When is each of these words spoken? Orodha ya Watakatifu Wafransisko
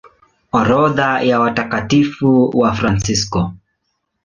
Orodha 0.51 1.21
ya 1.21 1.39
Watakatifu 1.39 2.49
Wafransisko 2.59 3.53